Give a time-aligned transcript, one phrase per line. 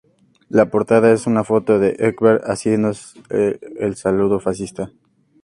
[0.49, 2.91] La portada es una foto de Ekberg haciendo
[3.29, 4.89] el saludo fascista.